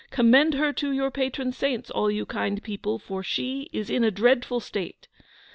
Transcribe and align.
Commend 0.09 0.55
her 0.55 0.73
to 0.73 0.91
your 0.91 1.11
patron 1.11 1.51
saints, 1.51 1.91
all 1.91 2.09
you 2.09 2.25
kind 2.25 2.63
people, 2.63 2.97
for 2.97 3.21
she 3.21 3.69
is 3.71 3.87
in 3.91 4.03
a 4.03 4.09
dreadful 4.09 4.59
state! 4.59 5.07